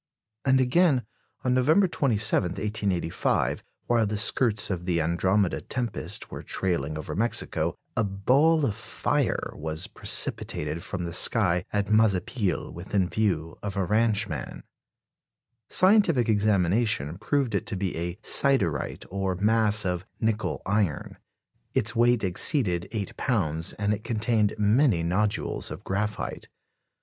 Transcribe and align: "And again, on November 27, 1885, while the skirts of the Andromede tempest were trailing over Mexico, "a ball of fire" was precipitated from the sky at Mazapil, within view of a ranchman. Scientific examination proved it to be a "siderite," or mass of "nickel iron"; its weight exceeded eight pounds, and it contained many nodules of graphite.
"And 0.45 0.59
again, 0.59 1.05
on 1.43 1.53
November 1.53 1.87
27, 1.87 2.53
1885, 2.53 3.63
while 3.85 4.07
the 4.07 4.17
skirts 4.17 4.71
of 4.71 4.85
the 4.85 4.97
Andromede 4.97 5.69
tempest 5.69 6.31
were 6.31 6.41
trailing 6.41 6.97
over 6.97 7.15
Mexico, 7.15 7.75
"a 7.95 8.03
ball 8.03 8.65
of 8.65 8.73
fire" 8.75 9.51
was 9.53 9.85
precipitated 9.85 10.81
from 10.81 11.03
the 11.03 11.13
sky 11.13 11.65
at 11.71 11.91
Mazapil, 11.91 12.73
within 12.73 13.09
view 13.09 13.55
of 13.61 13.77
a 13.77 13.85
ranchman. 13.85 14.63
Scientific 15.69 16.27
examination 16.27 17.19
proved 17.19 17.53
it 17.53 17.67
to 17.67 17.75
be 17.75 17.95
a 17.95 18.15
"siderite," 18.23 19.05
or 19.11 19.35
mass 19.35 19.85
of 19.85 20.03
"nickel 20.19 20.63
iron"; 20.65 21.19
its 21.75 21.95
weight 21.95 22.23
exceeded 22.23 22.87
eight 22.91 23.15
pounds, 23.17 23.73
and 23.73 23.93
it 23.93 24.03
contained 24.03 24.55
many 24.57 25.03
nodules 25.03 25.69
of 25.69 25.83
graphite. 25.83 26.49